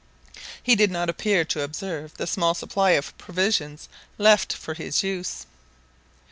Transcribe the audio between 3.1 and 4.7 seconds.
provision left